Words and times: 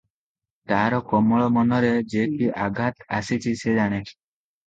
ତାର 0.69 1.01
କୋମଳ 1.09 1.49
ମନରେ 1.57 1.91
ଯେ 2.13 2.23
କି 2.31 2.49
ଆଘାତ 2.67 3.07
ଆସିଚି 3.19 3.53
ସେ 3.63 3.77
ଜାଣେ। 3.81 4.01